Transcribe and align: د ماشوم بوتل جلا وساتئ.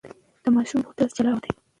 د 0.43 0.45
ماشوم 0.55 0.79
بوتل 0.85 1.09
جلا 1.17 1.31
وساتئ. 1.33 1.51